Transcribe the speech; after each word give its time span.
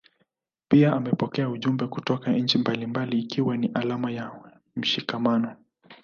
Pia 0.67 0.93
amepokea 0.93 1.49
ujumbe 1.49 1.87
kutoka 1.87 2.31
nchi 2.31 2.57
mbalimbali 2.57 3.19
ikiwa 3.19 3.57
ni 3.57 3.67
alama 3.73 4.11
ya 4.11 4.31
mshikamano 4.75 5.55